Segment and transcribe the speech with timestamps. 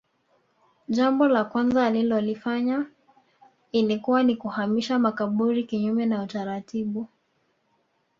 [0.87, 2.85] Jambo la kwanza alilolifanya
[3.71, 7.07] ilikuwa ni kuhamisha makaburi kinyume na utaratibu